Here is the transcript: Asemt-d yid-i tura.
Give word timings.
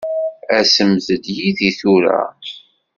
Asemt-d 0.57 1.25
yid-i 1.35 1.71
tura. 1.79 2.21